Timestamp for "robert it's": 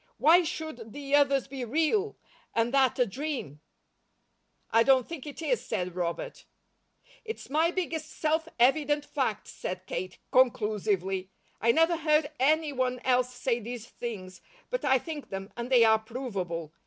5.95-7.51